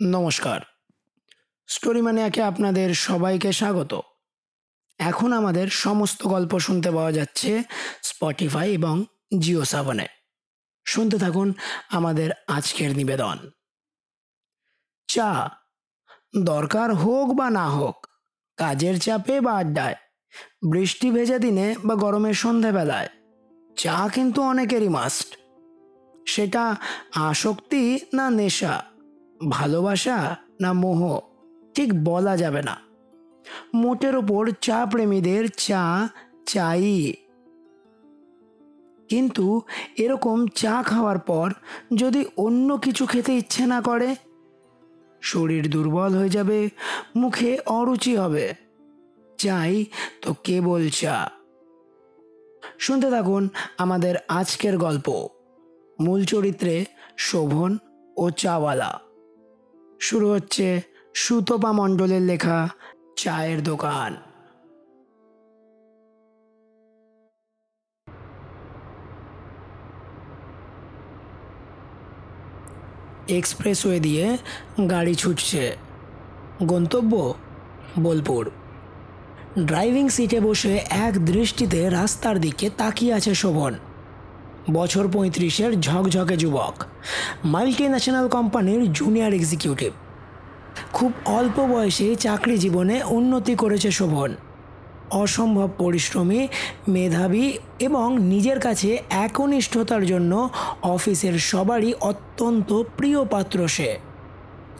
[0.00, 0.60] নমস্কার।
[1.66, 4.00] স্টোরি ম্যানিয়াকে আপনাদের সবাইকে স্বাগত।
[4.98, 7.62] এখন আমাদের সমস্ত গল্প শুনতে পাওয়া যাচ্ছে
[8.02, 9.04] স্পটিফাই এবং
[9.40, 10.06] জিও সাবনে
[10.84, 11.54] শুনতে থাকুন
[11.90, 13.50] আমাদের আজকের নিবেদন।
[15.08, 15.50] চা,
[16.44, 18.06] দরকার হোক বা না হোক,
[18.56, 19.94] কাজের চাপে বা আড্ডায়,
[20.70, 23.08] বৃষ্টি ভেজা দিনে বা গরমের সন্ধেবেলায়,
[23.76, 25.36] চা কিন্তু অনেকেরই মাস্ট
[26.28, 26.76] সেটা
[27.14, 28.93] আসক্তি না নেশা?
[29.50, 31.20] ভালোবাসা না মোহ,
[31.74, 32.76] ঠিক বলা যাবে না।
[33.74, 36.08] মোটের ওপর চা প্রেমীদের চা
[36.46, 37.14] চাই।
[39.08, 39.62] কিন্তু
[39.96, 41.52] এরকম চা খাওয়ার পর
[41.94, 44.16] যদি অন্য কিছু খেতে ইচ্ছে না করে,
[45.20, 46.68] শরীর দুর্বল হয়ে যাবে,
[47.16, 48.54] মুখে অরুচি হবে।
[49.38, 49.84] চাই
[50.22, 51.30] তো কেবল চা।
[52.78, 55.28] শুনতে থাকুন আমাদের আজকের গল্প।
[56.00, 56.84] মূল চরিত্রে
[57.16, 57.78] শোভন
[58.16, 59.00] ও চাওয়ালা।
[60.00, 60.80] শুরু হচ্ছে
[61.14, 62.68] সুতপা মণ্ডলের লেখা
[63.16, 64.16] চায়ের দোকান।
[73.28, 74.38] এক্সপ্রেসওয়ে দিয়ে
[74.90, 75.76] গাড়ি ছুটছে।
[76.62, 77.34] গন্তব্য
[77.98, 78.50] বোলপুর।
[79.64, 83.74] ড্রাইভিং সিটে বসে এক দৃষ্টিতে রাস্তার দিকে তাকিয়ে আছে শোভন।
[84.72, 86.84] বছর পঁয়ত্রিশের ঝকঝকে যুবক।
[87.44, 89.92] মাল্টি ন্যাশনাল কোম্পানির জুনিয়র এক্সিকিউটিভ
[90.92, 94.34] খুব অল্প বয়সে চাকরি জীবনে উন্নতি করেছে শোভন।
[95.10, 96.48] অসম্ভব পরিশ্রমী,
[96.88, 100.48] মেধাবী এবং নিজের কাছে একনিষ্ঠতার জন্য
[100.82, 103.98] অফিসের সবারই অত্যন্ত প্রিয় পাত্র সে।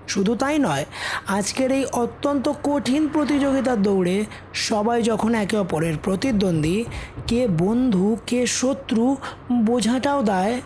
[0.08, 0.84] শুধু তাই নয়,
[1.28, 4.24] আজকের এই অত্যন্ত কঠিন প্রতিযোগিতার দৌড়ে
[4.54, 6.84] সবাই যখন একে অপরের প্রতিদ্বন্দ্বী,
[7.26, 9.16] কে বন্ধু, কে শত্রু
[9.52, 10.60] বোঝাটাও দেয়।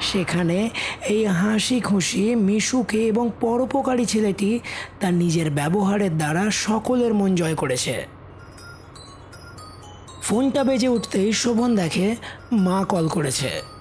[0.00, 0.70] সেখানে
[1.08, 4.60] এই হাসি খুশি মিশুকে এবং পরোপকারী ছেলেটি
[5.00, 8.06] তার নিজের ব্যবহারের দ্বারা সকলের মন জয় করেছে।
[10.22, 12.16] ফোনটা বেজে উঠতেই শোভন দেখে
[12.52, 13.73] মা কল করেছে।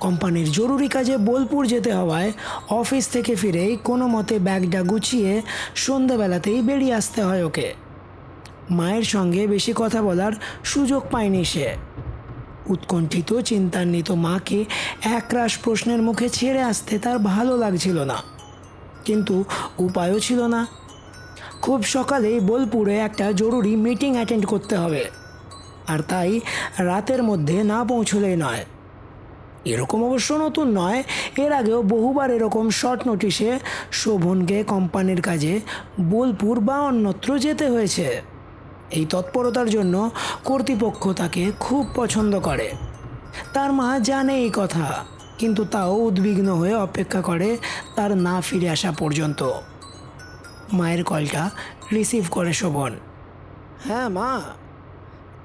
[0.00, 2.32] কোম্পানির জরুরি কাজে বোলপুর যেতে হওয়ায়
[2.70, 5.42] অফিস থেকে ফিরেই কোনো মতে ব্যাগটা গুছিয়ে
[5.74, 7.74] সন্ধেবেলাতেই বেরিয়ে আসতে হয় ওকে।
[8.70, 10.32] মায়ের সঙ্গে বেশি কথা বলার
[10.64, 11.74] সুযোগ পায়নি সে।
[12.66, 14.64] উৎকণ্ঠিত, চিন্তান্বিত মাকে
[15.02, 18.22] একরাশ প্রশ্নের মুখে ছেড়ে আসতে তার ভালো লাগছিল না।
[19.04, 19.44] কিন্তু
[19.78, 20.66] উপায়ও ছিল না।
[21.62, 25.04] খুব সকালেই বোলপুরে একটা জরুরি মিটিং অ্যাটেন্ড করতে হবে।
[25.88, 26.40] আর তাই
[26.78, 28.64] রাতের মধ্যে না পৌঁছলেই নয়।
[29.72, 31.00] এরকম অবশ্য নতুন নয়।
[31.44, 33.50] এর আগেও বহুবার এরকম শর্ট নোটিশে
[33.92, 35.54] শোভনকে কোম্পানির কাজে
[36.10, 38.06] বোলপুর বা অন্যত্র যেতে হয়েছে।
[38.90, 39.94] এই তৎপরতার জন্য
[40.44, 42.68] কর্তৃপক্ষ তাকে খুব পছন্দ করে।
[43.52, 44.86] তার মা জানে এই কথা,
[45.38, 47.48] কিন্তু তাও উদ্বিগ্ন হয়ে অপেক্ষা করে
[47.96, 49.40] তার না ফিরে আসা পর্যন্ত।
[50.72, 51.44] মায়ের কলটা
[51.92, 52.92] রিসিভ করে শোভন।
[53.86, 54.30] হ্যাঁ মা,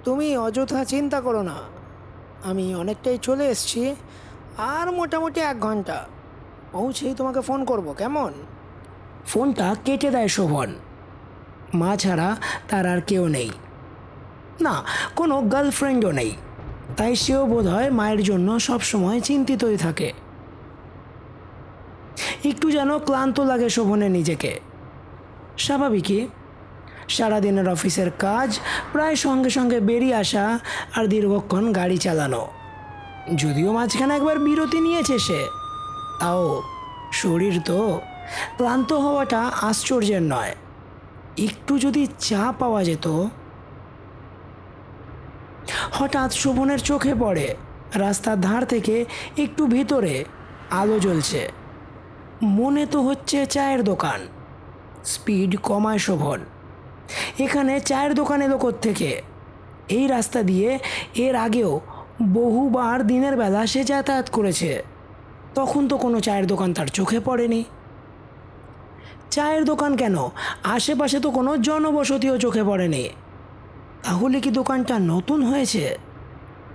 [0.03, 1.57] তুমি অযথা চিন্তা করো না।
[2.43, 3.95] আমি অনেকটাই চলে এসেছি,
[4.57, 6.07] আর মোটামুটি এক ঘণ্টা।
[6.71, 8.33] পৌঁছেই তোমাকে ফোন করব, কেমন?
[9.25, 10.75] ফোনটা কেটে দেয় শোভন।
[11.73, 12.35] মা ছাড়া
[12.69, 13.49] তার আর কেউ নেই।
[14.61, 14.83] না,
[15.15, 16.35] কোনো গার্লফ্রেন্ডও নেই।
[16.97, 20.13] তাই সেও বোধ হয় মায়ের জন্য সবসময় চিন্তিতই থাকে।
[22.45, 24.59] একটু যেন ক্লান্ত লাগে শোভনে নিজেকে।
[25.57, 26.27] স্বাভাবিকই
[27.11, 28.59] সারাদিনের অফিসের কাজ,
[28.91, 30.59] প্রায় সঙ্গে সঙ্গে বেরিয়ে আসা
[30.95, 32.47] আর দীর্ঘক্ষণ গাড়ি চালানো।
[33.35, 35.41] যদিও মাঝখানে একবার বিরতি নিয়েছে সে,
[36.19, 36.61] তাও
[37.11, 38.01] শরীর তো
[38.57, 40.55] ক্লান্ত হওয়াটা আশ্চর্যের নয়।
[41.37, 43.07] একটু যদি চা পাওয়া যেত।
[45.91, 47.55] হঠাৎ শোভনের চোখে পড়ে,
[47.95, 49.05] রাস্তার ধার থেকে
[49.37, 50.25] একটু ভিতরে
[50.71, 51.51] আলো জ্বলছে।
[52.43, 54.19] মনে তো হচ্ছে চায়ের দোকান।
[55.05, 56.39] স্পিড কমায় শোভন।
[57.39, 59.21] এখানে চায়ের দোকান এলো থেকে
[59.89, 60.79] এই রাস্তা দিয়ে
[61.15, 61.79] এর আগেও
[62.33, 64.83] বহুবার দিনের বেলা সে যাতায়াত করেছে।
[65.55, 67.63] তখন তো কোনো চায়ের দোকান তার চোখে পড়েনি।
[69.31, 70.15] চায়ের দোকান কেন?
[70.63, 73.09] আশেপাশে তো কোনো জনবসতিও চোখে পড়েনি।
[74.03, 75.97] তাহলে কি দোকানটা নতুন হয়েছে?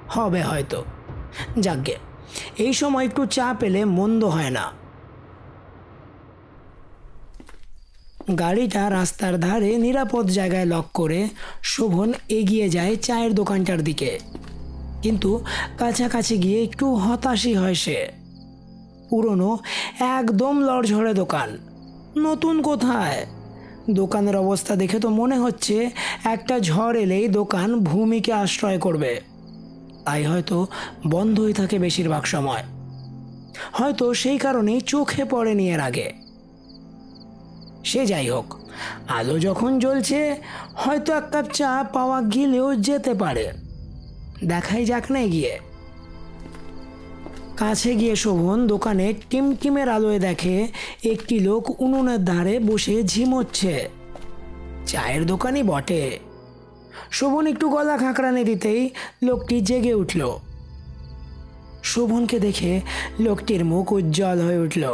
[0.08, 0.84] হবে হয়তো।
[1.58, 1.96] যাকগে
[2.58, 4.72] এই সময় একটু চা পেলে মন্দ হয় না।
[8.38, 11.28] গাড়িটা রাস্তার ধারে নিরাপদ জায়গায় লক করে
[11.62, 14.18] শোভন এগিয়ে যায় চায়ের দোকানটার দিকে।
[15.02, 15.44] কিন্তু
[15.78, 18.08] কাছাকাছি গিয়ে একটু হতাশই হয় সে।
[19.10, 19.58] পুরনো,
[20.00, 21.58] একদম লড়ঝড়ে দোকান।
[22.16, 23.26] নতুন কোথায়?
[23.90, 25.90] দোকানের অবস্থা দেখে তো মনে হচ্ছে
[26.24, 29.20] একটা ঝড় এলেই দোকান ভূমিকে আশ্রয় করবে।
[30.04, 30.66] তাই হয়তো
[31.06, 32.64] বন্ধই থাকে বেশিরভাগ সময়।
[33.72, 36.25] হয়তো সেই কারণেই চোখে পড়েনি এর আগে।
[37.86, 38.48] সে যাই হোক,
[39.08, 40.36] আলো যখন জ্বলছে,
[40.74, 43.46] হয়তো এক কাপ চা পাওয়া গেলেও যেতে পারে।
[44.44, 45.52] দেখাই যাক না গিয়ে
[47.56, 50.56] কাছে গিয়ে শোভন দোকানে টিমটিমের আলোয় দেখে,
[51.04, 53.74] একটি লোক উনুনের ধারে বসে ঝিমোচ্ছে।
[54.86, 56.18] চায়ের দোকানই বটে।
[57.10, 58.90] শোভন একটু গলা খাঁকড়ানি দিতেই
[59.22, 60.22] লোকটি জেগে উঠল।
[61.82, 62.72] শোভনকে দেখে
[63.20, 64.84] লোকটির মুখ উজ্জ্বল হয়ে উঠল।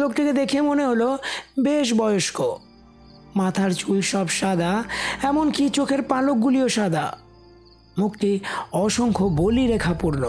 [0.00, 1.18] লোকটিকে দেখে মনে হলো
[1.62, 2.38] বেশ বয়স্ক।
[3.36, 4.84] মাথার চুল সব সাদা,
[5.22, 7.18] এমনকি চোখের পালকগুলিও সাদা।
[7.98, 8.40] মুখটি
[8.72, 10.24] অসংখ্য বলি রেখা পড়ল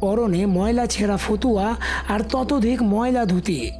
[0.00, 1.76] পরনে ময়লা ছেঁড়া ফতুয়া
[2.08, 3.70] আর ততোধিক ময়লা ধুতি।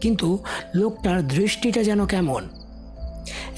[0.00, 0.38] কিন্তু
[0.74, 2.48] লোকটার দৃষ্টিটা যেন কেমন।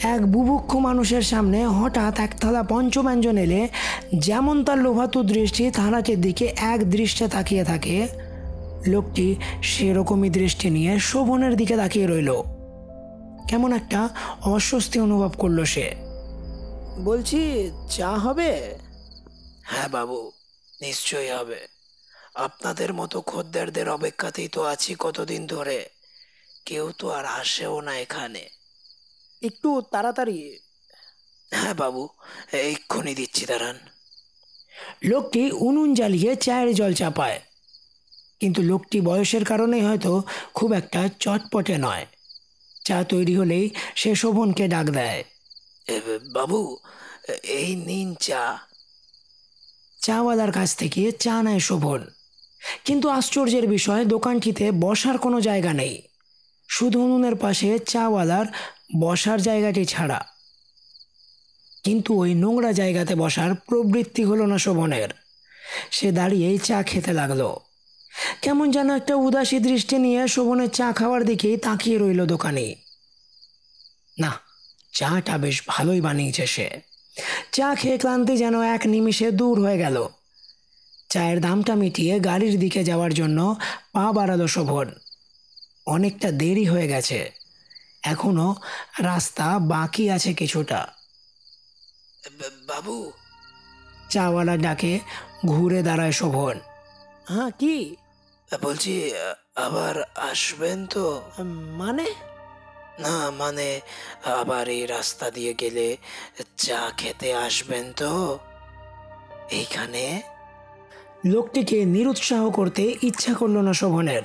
[0.02, 3.68] এক বুভুক্ষ মানুষের সামনে হঠাৎ এক থালা পঞ্চব্যঞ্জন এলে,
[4.18, 8.08] যেমন তার লোভাতু দৃষ্টি থানাটির দিকে এক দৃষ্টে তাকিয়ে থাকে
[8.86, 12.32] লোকটি সেরকমই দৃষ্টি নিয়ে শোভনের দিকে তাকিয়ে রইল।
[13.48, 14.08] কেমন একটা
[14.42, 15.94] অস্বস্তি অনুভব করল সে।
[17.04, 18.78] বলছি চা হবে?
[19.62, 20.32] হ্যাঁ বাবু
[20.80, 21.68] নিশ্চয়ই হবে।
[22.34, 25.88] আপনাদের মতো খদ্দেরদের অপেক্ষাতেই তো আছি কতদিন ধরে।
[26.66, 28.48] কেউ তো আর আসেও না এখানে।
[29.42, 30.58] একটু তাড়াতাড়ি।
[31.50, 32.08] হ্যাঁ বাবু
[32.52, 33.78] এক্ষুনি দিচ্ছি দাঁড়ান।
[35.04, 37.40] লোকটি উনুন জ্বালিয়ে চায়ের জল চাপায়।
[38.42, 40.22] কিন্তু লোকটি বয়সের কারণে হয়তো
[40.54, 42.06] খুব একটা চটপটে নয়।
[42.84, 45.24] চা তৈরি হলেই সে শোভনকে ডাক দেয়।
[46.32, 46.78] বাবু,
[47.42, 48.58] এই নিন চা।
[50.00, 52.06] চাওয়ালার কাছ থেকে চা নেয় শোভন।
[52.84, 56.02] কিন্তু আশ্চর্যের বিষয়, দোকানটিতে বসার কোনো জায়গা নেই।
[56.68, 58.46] শুধু উনুনের পাশে চাওয়ালার
[59.00, 60.26] বসার জায়গাটি ছাড়া।
[61.84, 65.08] কিন্তু ওই নোংরা জায়গাতে বসার প্রবৃত্তি হলো না শোভনের।
[65.90, 67.56] সে দাঁড়িয়েই চা খেতে লাগল।
[68.42, 72.74] কেমন যেন একটা উদাসী দৃষ্টি নিয়ে শোভনের চা খাওয়ার দিকে তাকিয়ে রইল দোকানে।
[74.18, 74.32] না,
[74.92, 76.80] চাটা বেশ ভালোই বানিয়েছে সে।
[77.52, 80.08] চা খেয়ে ক্লান্তি যেন এক নিমিষে দূর হয়ে গেল।
[81.08, 83.56] চায়ের দামটা মিটিয়ে গাড়ির দিকে যাওয়ার জন্য
[83.92, 84.90] পা বাড়ালো শোভন।
[85.86, 87.32] অনেকটা দেরি হয়ে গেছে।
[88.02, 88.54] এখনও
[88.98, 90.88] রাস্তা বাকি আছে কিছুটা।
[92.66, 93.12] বাবু
[94.10, 95.00] চাওয়ালা ডাকে
[95.46, 96.58] ঘুরে দাঁড়ায় শোভন।
[97.28, 97.96] হ্যাঁ কি?
[98.60, 99.10] বলছি
[99.56, 101.22] আবার আসবেন তো?
[101.78, 102.06] মানে?
[102.98, 103.80] না মানে
[104.24, 105.96] আবার এই রাস্তা দিয়ে গেলে
[106.56, 108.38] চা খেতে আসবেন তো?
[109.50, 110.22] এইখানে?
[111.24, 114.22] লোকটিকে নিরুৎসাহ করতে ইচ্ছা করল না শোভনের।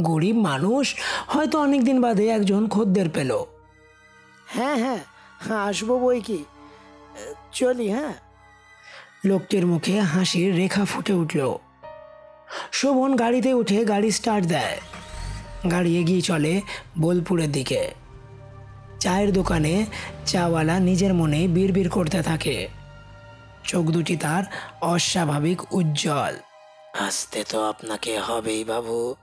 [0.00, 0.94] গরিব মানুষ
[1.26, 3.44] হয়তো অনেকদিন বাদে একজন খদ্দের পেল।
[4.46, 5.00] হ্যাঁ হ্যাঁ
[5.58, 6.44] আসব বই কি?
[7.52, 8.14] চলি হ্যাঁ।
[9.24, 11.58] লোকটির মুখে হাসির রেখা ফুটে উঠল।
[12.72, 14.80] শোভন গাড়িতে উঠে গাড়ি স্টার্ট দেয়।
[15.70, 16.60] গাড়ি এগিয়ে চলে
[16.98, 17.94] বোলপুরের দিকে।
[19.00, 19.86] চায়ের দোকানে
[20.26, 22.68] চাওয়ালা নিজের মনে বিড়বিড় করতে থাকে।
[23.64, 24.42] চোখ দুটি তার
[24.80, 26.34] অস্বাভাবিক উজ্জ্বল।
[27.00, 29.14] আসতে তো আপনাকে হবেই বাবু,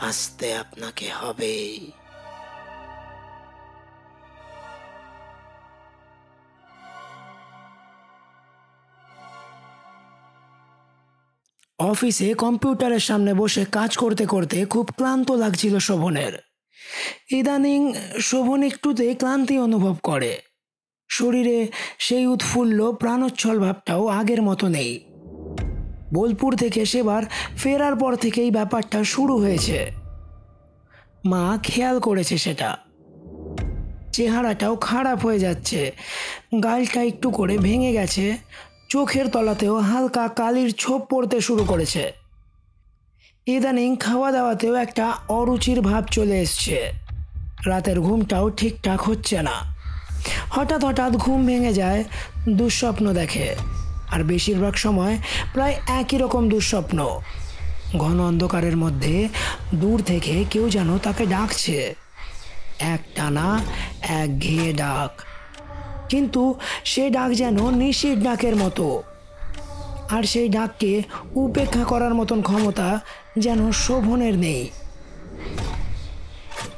[0.00, 1.90] আসতে আপনাকে হবেই।
[11.78, 16.32] অফিসে কম্পিউটারের সামনে বসে কাজ করতে করতে খুব ক্লান্ত লাগছিল শোভনের।
[17.30, 20.42] ইদানিং শোভন একটুতে ক্লান্তি অনুভব করে।
[21.08, 21.68] শরীরে
[21.98, 25.04] সেই উৎফুল্ল প্রাণোচ্ছল ভাবটাও আগের মতো নেই।
[26.12, 27.22] বোলপুর থেকে সেবার
[27.56, 29.90] ফেরার পর থেকেই ব্যাপারটা শুরু হয়েছে।
[31.24, 32.78] মা খেয়াল করেছে সেটা।
[34.12, 35.92] চেহারাটাও খারাপ হয়ে যাচ্ছে।
[36.62, 38.38] গালটা একটু করে ভেঙে গেছে।
[38.88, 42.12] চোখের তলাতেও হালকা কালির ছোপ পড়তে শুরু করেছে।
[43.46, 46.92] ইদানিং খাওয়া দাওয়াতেও একটা অরুচির ভাব চলে এসছে।
[47.66, 49.76] রাতের ঘুমটাও ঠিকঠাক হচ্ছে না।
[50.50, 52.04] হঠাৎ হঠাৎ ঘুম ভেঙে যায়,
[52.48, 53.56] দুঃস্বপ্ন দেখে।
[54.10, 55.18] আর বেশিরভাগ সময়
[55.52, 57.20] প্রায় একই রকম দুঃস্বপ্ন।
[57.98, 59.28] ঘন অন্ধকারের মধ্যে
[59.74, 61.94] দূর থেকে কেউ যেন তাকে ডাকছে।
[62.78, 63.60] এক টানা
[64.00, 65.27] এক ঘেয়ে ডাক।
[66.08, 69.02] কিন্তু সে ডাক যেন নিশির ডাকের মতো।
[70.10, 71.02] আর সেই ডাককে
[71.34, 73.00] উপেক্ষা করার মতন ক্ষমতা
[73.38, 74.68] যেন শোভনের নেই।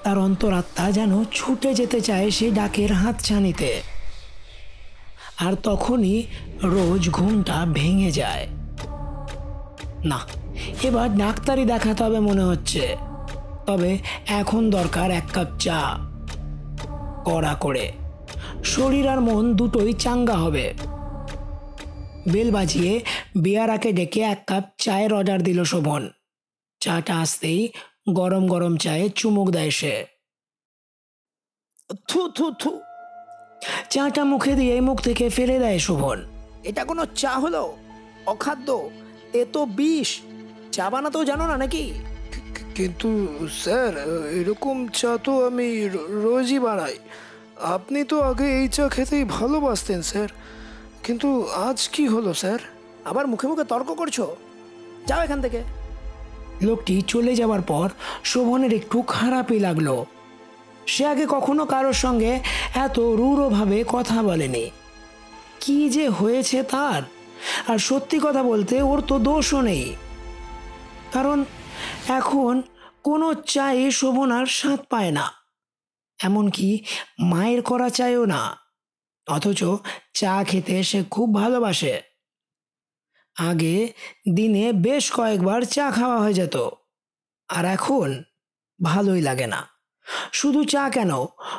[0.03, 3.83] তার অন্তরাত্মা যেন ছুটে যেতে চায় সেই ডাকের হাতছানিতে।
[5.39, 6.23] আর তখনই
[6.63, 8.49] রোজ ঘুমটা ভেঙে যায়।
[10.05, 10.21] না,
[10.83, 12.97] এবার ডাক্তারি দেখাতে হবে মনে হচ্ছে।
[13.67, 15.99] তবে এখন দরকার এক কাপ চা।
[17.25, 17.93] কড়া করে।
[18.64, 20.75] শরীর আর মন দুটোই চাঙ্গা হবে।
[22.33, 23.00] বেল বাজিয়ে
[23.37, 26.11] বিয়ারাকে ডেকে এক কাপ চায়ের অর্ডার দিল শোভন।
[26.81, 27.73] চাটা আসতেই
[28.12, 30.07] গরম গরম চায়ে চুমুক দেয় সে।
[32.09, 32.81] থু থু থু।
[33.90, 36.25] চাটা মুখে দিয়ে মুখ থেকে ফেলে দেয় শোভন।
[36.64, 37.76] এটা কোনো চা হলো?
[38.26, 38.90] অখাদ্য?
[39.33, 40.21] এ তো বিষ।
[40.73, 41.93] চা বানাতেও জানো না নাকি?
[42.75, 43.93] কিন্তু স্যার,
[44.31, 46.99] এরকম চা তো আমি রোজই বানাই।
[47.62, 50.29] আপনি তো আগে এই চা খেতেই ভালোবাসতেন স্যার।
[51.05, 52.59] কিন্তু আজ কি হলো স্যার?
[53.05, 54.21] আবার মুখে মুখে তর্ক করছ?
[55.07, 55.62] যাও এখান থেকে।
[56.62, 57.90] লোকটি চলে যাওয়ার পর
[58.25, 60.05] শোভনের একটু খারাপই লাগল।
[60.87, 62.40] সে আগে কখনো কারোর সঙ্গে
[62.75, 64.71] এত রূঢ়ভাবে কথা বলেনি।
[65.61, 67.02] কি যে হয়েছে তার?
[67.69, 69.97] আর সত্যি কথা বলতে ওর তো দোষও নেই।
[71.12, 71.45] কারণ
[72.09, 72.62] এখন
[73.02, 75.39] কোনো চায়ে শোভন আর স্বাদ পায় না।
[76.21, 76.85] এমনকি
[77.21, 78.43] মায়ের করা চায়ও না,
[79.27, 79.61] অথচ
[80.15, 82.03] চা খেতে সে খুব ভালোবাসে।
[83.37, 83.77] আগে
[84.35, 86.57] দিনে বেশ কয়েকবার চা খাওয়া হয়ে যেত,
[87.49, 88.09] আর এখন
[88.85, 89.61] ভালোই লাগে না।
[90.33, 91.12] শুধু চা কেন,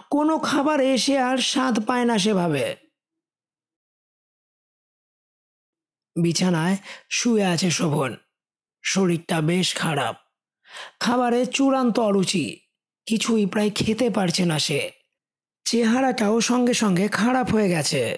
[0.09, 2.65] কোনো খাবার এসে আর স্বাদ পায় না সেভাবে।
[6.15, 6.77] বিছানায়
[7.09, 8.11] শুয়ে আছে শোভন,
[8.83, 10.15] শরীরটা বেশ খারাপ।
[10.99, 12.45] খাবারে চূড়ান্ত অরুচি
[13.11, 14.91] কিছুই প্রায় খেতে পারছে না সে।
[15.65, 18.17] চেহারাটাও সঙ্গে সঙ্গে খারাপ হয়ে গেছে।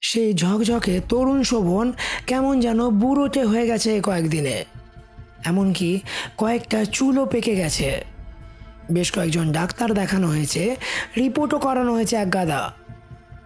[0.00, 1.92] সেই ঝকঝকে তরুণ শোভন
[2.26, 4.64] কেমন যেন বুড়োটে হয়ে গেছে কয়েকদিনে।
[5.44, 6.00] এমনকি
[6.36, 8.04] কয়েকটা চুলও পেকে গেছে।
[8.92, 10.76] বেশ কয়েকজন ডাক্তার দেখানো হয়েছে,
[11.16, 12.72] রিপোর্টও করানো হয়েছে এক গাদা।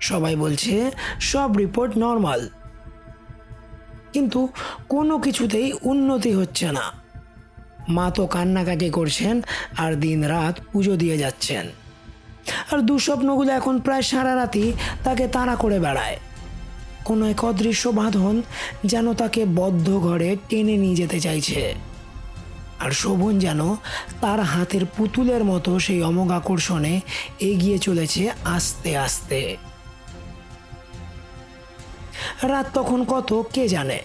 [0.00, 2.48] সবাই বলছে, সব রিপোর্ট নর্মাল।
[4.12, 4.48] কিন্তু
[4.88, 6.97] কোনো কিছুতেই উন্নতি হচ্ছে না।
[7.88, 9.42] মা তো কান্নাকাটি করছেন
[9.78, 11.66] আর দিন রাত পুজো দিয়ে যাচ্ছেন।
[12.72, 14.72] আর দুঃস্বপ্নগুলো এখন প্রায় সারা রাতই
[15.04, 16.16] তাকে তাড়া করে বেড়ায়।
[17.04, 18.42] কোনো এক অদৃশ্য বাঁধন
[18.84, 21.74] যেন তাকে বদ্ধ ঘরে টেনে নিয়ে যেতে চাইছে।
[22.80, 23.74] আর শোভন যেন
[24.20, 27.00] তার হাতের পুতুলের মতো সেই অমোঘ আকর্ষণে
[27.40, 29.56] এগিয়ে চলেছে আস্তে আস্তে।
[32.42, 33.98] রাত তখন কত, কে জানে?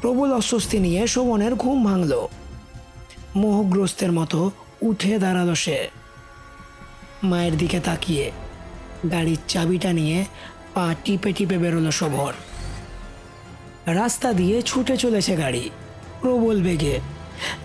[0.00, 2.26] প্রবল অস্বস্তি নিয়ে শোভনের ঘুম ভাঙল।
[3.36, 4.50] মোহগ্রস্তের মতো
[4.82, 5.88] উঠে দাঁড়াল সে।
[7.22, 8.30] মায়ের দিকে তাকিয়ে
[9.12, 10.24] গাড়ির চাবিটা নিয়ে
[10.74, 12.32] পা টিপে টিপে বেরোলো শোভন
[13.86, 15.70] রাস্তা দিয়ে ছুটে চলেছে গাড়ি,
[16.20, 17.00] প্রবল বেগে,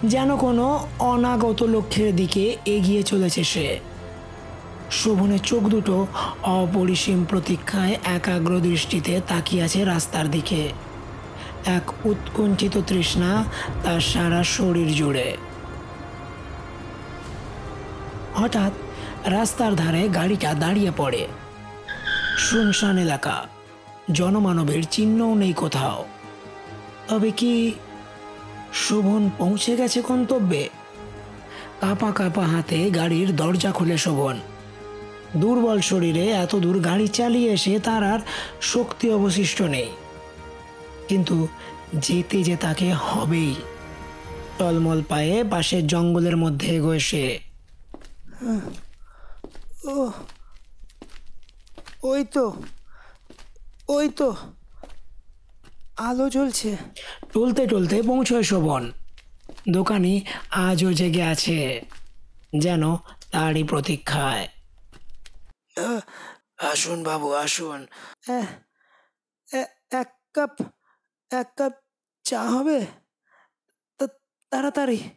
[0.06, 3.80] যেন কোনো অনাগত লক্ষ্যের দিকে এগিয়ে চলেছে সে।
[4.92, 6.08] শোভনের চোখ দুটো
[6.44, 10.70] অপরিসীম প্রতীক্ষায় একাগ্র দৃষ্টিতে তাকিয়ে আছে রাস্তার দিকে।
[11.66, 13.44] এক উৎকণ্ঠিত তৃষ্ণা
[13.84, 15.38] তার সারা শরীর জুড়ে।
[18.42, 18.74] হঠাৎ
[19.28, 21.28] রাস্তার ধারে গাড়িটা দাঁড়িয়ে পড়ে।
[22.38, 23.48] শুনশান এলাকা।
[24.12, 26.06] জনমানবের চিহ্নও নেই কোথাও।
[27.08, 27.72] তবে কি
[28.74, 30.70] শোভন পৌঁছে গেছে গন্তব্যে?
[31.82, 34.40] কাপা কাপা হাতে গাড়ির দরজা খুলে শোভন।
[35.38, 38.20] দুর্বল শরীরে এত দূর গাড়ি চালিয়ে এসে তার আর
[38.62, 39.90] শক্তি অবশিষ্ট নেই।
[41.08, 41.48] কিন্তু
[41.96, 43.56] যেতে যে তাকে হবেই।
[44.58, 47.51] টলমল পায়ে পাশের জঙ্গলের মধ্যে এগোয় সে।
[52.04, 52.54] ওই তো।
[53.88, 54.36] ওই তো।
[55.98, 56.78] আলো জ্বলছে।
[57.34, 58.92] টলতে টলতে পৌঁছয় শোভন।
[59.74, 61.86] দোকানি আজও জেগে আছে
[62.60, 62.98] যেন
[63.32, 64.48] তারই প্রতীক্ষায়।
[66.58, 67.88] আসুন বাবু আসুন।
[69.92, 70.62] এক কাপ
[71.30, 71.72] এক কাপ
[72.24, 72.86] চা হবে?
[73.98, 74.20] তা-
[74.50, 75.10] তাড়াতাড়ি।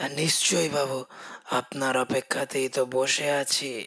[0.00, 1.04] নিশ্চয়ই বাবু।
[1.50, 3.86] আপনার অপেক্ষাতেই তো বসে আছি।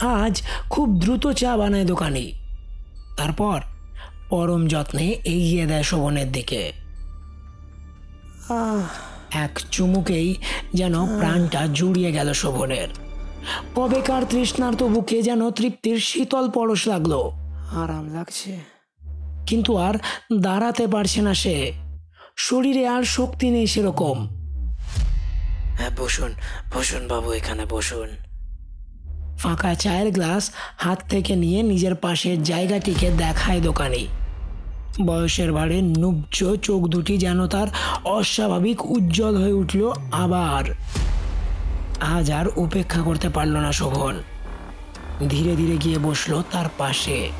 [0.00, 2.32] আজ খুব দ্রুত চা বানায় দোকানি।
[3.16, 3.60] তারপর
[4.30, 6.72] পরম যত্নে এগিয়ে দেয় শোভনের দিকে।
[8.48, 8.82] আহ।
[9.30, 10.34] এক চুমুকেই
[10.74, 12.88] যেন প্রাণটা জুড়িয়ে গেল শোভনের।
[13.74, 17.12] কবেকার তৃষ্ণার্ত বুকে যেন তৃপ্তির শীতল পরশ লাগল।
[17.72, 18.58] আরাম লাগছে।
[19.46, 19.94] কিন্তু আর
[20.40, 21.72] দাঁড়াতে পারছে না সে।
[22.36, 24.41] শরীরে আর শক্তি নেই সেরকম।
[25.82, 26.32] হ্যাঁ বসুন
[26.74, 28.08] বসুন বাবু, এখানে বসুন।
[29.38, 34.06] ফাঁকা চায়ের গ্লাস হাত থেকে নিয়ে নিজের পাশের জায়গাটিকে দেখায় দোকানি।
[35.06, 37.66] বয়সের ভারে নুব্জ চোখ দুটি যেন তার
[38.04, 40.64] অস্বাভাবিক উজ্জ্বল হয়ে উঠল আবার।
[42.00, 44.22] আজ আর উপেক্ষা করতে পারল না শোভন।
[45.28, 47.30] ধীরে ধীরে গিয়ে বসল তার পাশে।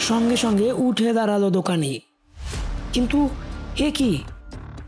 [0.00, 2.00] সঙ্গে সঙ্গে উঠে দাঁড়াল দোকানি।
[2.92, 3.28] কিন্তু
[3.78, 4.22] এ কি?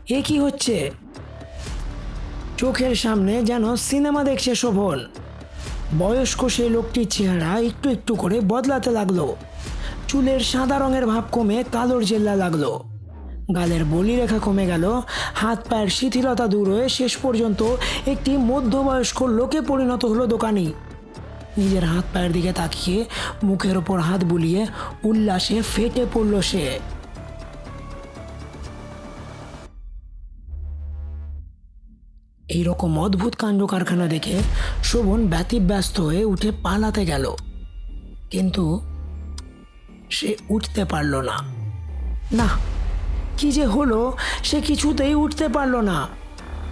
[0.09, 0.91] এ কি হচ্ছে?
[2.57, 5.05] চোখের সামনে যেন সিনেমা দেখছে শোভন।
[5.99, 9.33] বয়স্ক সেই লোকটির চেহারা একটু একটু করে বদলাতে লাগল।
[10.07, 12.79] চুলের সাদা রঙের ভাব কমে কালোর জেল্লা লাগল।
[13.55, 15.01] গালের বলিরেখা কমে গেল।
[15.35, 17.75] হাত পায়ের শিথিলতা দূর হয়ে শেষ পর্যন্ত
[18.07, 20.73] একটি মধ্যবয়স্ক লোকে পরিণত হলো দোকানি।
[21.57, 23.05] নিজের হাত পায়ের দিকে তাকিয়ে
[23.43, 24.65] মুখের ওপর হাত বুলিয়ে
[25.03, 26.79] উল্লাসে ফেটে পড়ল সে।
[32.53, 34.39] এইরকম অদ্ভুত কাণ্ড কারখানা দেখে
[34.83, 37.25] শোভন ব্যতিব্যস্ত হয়ে উঠে পালাতে গেল।
[38.31, 38.81] কিন্তু
[40.09, 41.37] সে উঠতে পারল না।
[42.31, 42.47] না
[43.37, 46.07] কি যে হলো সে কিছুতেই উঠতে পারল না।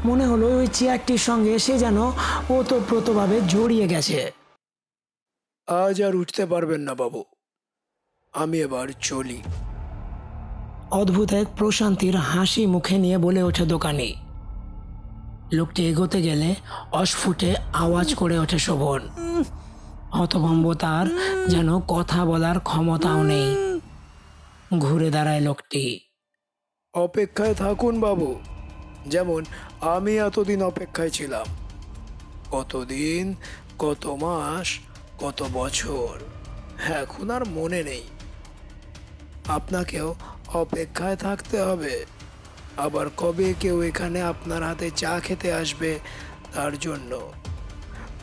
[0.05, 1.97] মনে হলো ওই চেয়ারটির সঙ্গে সে যেন
[2.50, 4.31] ওতপ্রোতভাবে জড়িয়ে গেছে।
[5.67, 7.23] আজ আর উঠতে পারবেন না বাবু।
[8.33, 9.41] আমি এবার চলি।
[10.91, 14.15] অদ্ভুত এক প্রশান্তির হাসি মুখে নিয়ে বলে ওঠে দোকানি।
[15.53, 16.55] লোকটি এগোতে গেলে
[16.91, 19.10] অস্ফুটে আওয়াজ করে ওঠে শোভন।
[20.13, 21.05] হতভম্ব তার
[21.48, 23.79] যেন কথা বলার ক্ষমতাও নেই।
[24.79, 26.00] ঘুরে দাঁড়ায় লোকটি।
[26.93, 28.39] অপেক্ষায় থাকুন বাবু।
[29.08, 29.46] যেমন
[29.81, 31.46] আমি এতদিন অপেক্ষায় ছিলাম।
[32.51, 33.36] কতদিন,
[33.79, 34.79] কত মাস,
[35.17, 36.20] কত বছর,
[36.88, 38.03] এখন আর মনে নেই।
[39.48, 40.15] আপনাকেও
[40.53, 42.05] অপেক্ষায় থাকতে হবে।
[42.77, 45.99] আবার কবে কেউ এখানে আপনার হাতে চা খেতে আসবে
[46.53, 47.19] তার জন্য?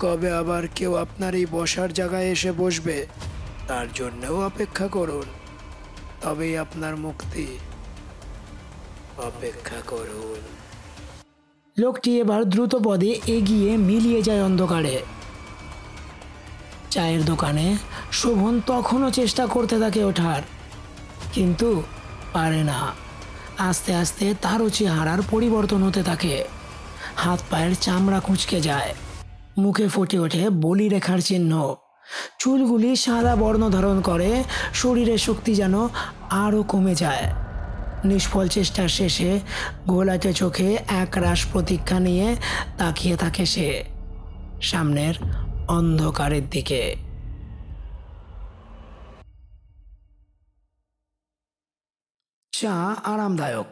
[0.01, 3.07] কবে আবার কেউ আপনার এই বসার জায়গায় এসে বসবে
[3.69, 5.25] তার জন্যও অপেক্ষা করুন।
[6.21, 7.47] তবেই আপনার মুক্তি
[9.19, 10.41] অপেক্ষা করুন।
[11.79, 15.03] লোকটি এবার দ্রুত পদে এগিয়ে মিলিয়ে যায় অন্ধকারে।
[16.91, 17.77] চায়ের দোকানে
[18.13, 20.43] শোভন তখনও চেষ্টা করতে থাকে ওঠার,
[21.33, 21.83] কিন্তু
[22.33, 22.93] পারে না।
[23.59, 26.45] আস্তে আস্তে তারও চেহারার পরিবর্তন হতে থাকে।
[27.17, 28.95] হাত পায়ের চামড়া কুঁচকে যায়।
[29.59, 31.77] মুখে ফুটে ওঠে বলি রেখার চিহ্ন।
[32.39, 35.89] চুলগুলি সাদা বর্ণ ধারণ করে শরীরের শক্তি যেন
[36.31, 37.33] আরও কমে যায়।
[38.05, 39.41] নিষ্ফল চেষ্টার শেষে
[39.87, 42.37] ঘোলাটে চোখে এক রাস প্রতীক্ষা নিয়ে
[42.79, 43.85] তাকিয়ে থাকে সে।
[44.61, 45.15] সামনের
[45.69, 47.08] অন্ধকারের দিকে।
[52.61, 53.67] চা আরামদায়ক।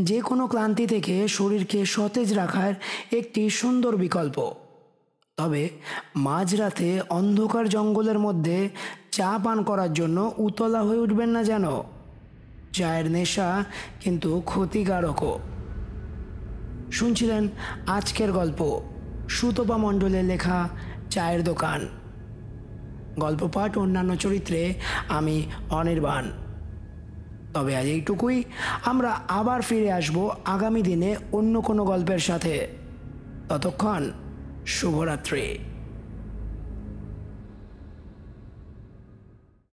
[0.00, 2.74] যে কোনো ক্লান্তি থেকে শরীরকে সতেজ রাখার
[3.12, 4.52] একটি সুন্দর বিকল্প।
[5.36, 5.68] তবে
[6.16, 8.68] মাঝরাতে অন্ধকার জঙ্গলের মধ্যে
[9.12, 11.64] চা পান করার জন্য উতলা হয়ে উঠবেন না যেন।
[12.72, 13.64] চায়ের নেশা
[14.00, 15.40] কিন্তু ক্ষতিকারকও।
[16.92, 17.48] শুনছিলেন
[17.86, 18.82] আজকের গল্প,
[19.28, 20.68] সুতপা মণ্ডলের লেখা
[21.10, 21.88] চায়ের দোকান।
[23.18, 24.74] গল্প পাঠ অন্যান্য চরিত্রে
[25.08, 26.41] আমি অনির্বাণ।
[27.54, 28.44] তবে আজ এইটুকুই।
[28.84, 32.68] আমরা আবার ফিরে আসব আগামী দিনে অন্য কোনো গল্পের সাথে।
[33.48, 34.10] ততক্ষণ,
[34.66, 35.58] শুভরাত্রি।